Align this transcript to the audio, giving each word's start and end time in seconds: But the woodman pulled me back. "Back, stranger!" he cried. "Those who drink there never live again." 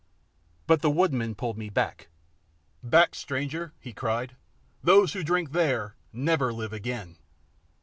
But 0.65 0.81
the 0.81 0.89
woodman 0.89 1.35
pulled 1.35 1.59
me 1.59 1.69
back. 1.69 2.07
"Back, 2.81 3.13
stranger!" 3.13 3.71
he 3.79 3.93
cried. 3.93 4.35
"Those 4.83 5.13
who 5.13 5.23
drink 5.23 5.51
there 5.51 5.93
never 6.11 6.51
live 6.51 6.73
again." 6.73 7.17